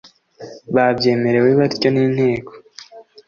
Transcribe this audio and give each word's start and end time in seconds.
Babyemerewe 0.75 1.49
batyo 1.59 1.89
n 1.91 1.97
inteko 2.05 2.51